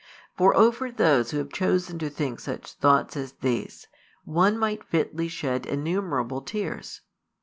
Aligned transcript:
For 0.35 0.55
over 0.57 0.91
those 0.91 1.29
who 1.29 1.37
have 1.37 1.51
chosen 1.51 1.99
to 1.99 2.09
think 2.09 2.39
such 2.39 2.73
thoughts 2.73 3.15
as 3.15 3.33
these, 3.33 3.87
one 4.25 4.57
might 4.57 4.83
fitly 4.83 5.27
shed 5.27 5.67
innumerable 5.67 6.41
tears. 6.41 7.01